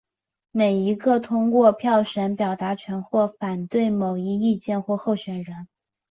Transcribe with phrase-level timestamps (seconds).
[0.49, 5.67] 每一个人通过选票表达支持或反对某一意见或候选人。